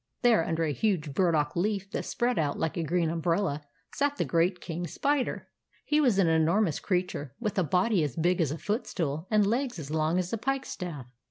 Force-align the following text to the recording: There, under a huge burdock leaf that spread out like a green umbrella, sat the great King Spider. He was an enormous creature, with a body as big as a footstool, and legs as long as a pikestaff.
There, 0.23 0.43
under 0.43 0.63
a 0.63 0.71
huge 0.73 1.13
burdock 1.13 1.55
leaf 1.55 1.91
that 1.91 2.05
spread 2.05 2.39
out 2.39 2.57
like 2.57 2.75
a 2.75 2.81
green 2.81 3.11
umbrella, 3.11 3.61
sat 3.93 4.17
the 4.17 4.25
great 4.25 4.59
King 4.59 4.87
Spider. 4.87 5.47
He 5.85 6.01
was 6.01 6.17
an 6.17 6.25
enormous 6.27 6.79
creature, 6.79 7.35
with 7.39 7.59
a 7.59 7.63
body 7.63 8.03
as 8.03 8.15
big 8.15 8.41
as 8.41 8.49
a 8.49 8.57
footstool, 8.57 9.27
and 9.29 9.45
legs 9.45 9.77
as 9.77 9.91
long 9.91 10.17
as 10.17 10.33
a 10.33 10.39
pikestaff. 10.39 11.05